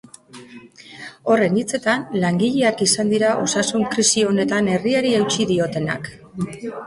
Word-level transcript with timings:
Horren 1.33 1.59
hitzetan, 1.61 2.05
langileak 2.23 2.81
izan 2.87 3.11
dira 3.13 3.35
osasun-krisi 3.43 4.23
honetan 4.29 4.71
herriari 4.77 5.13
eutsi 5.19 5.47
diotenak. 5.53 6.11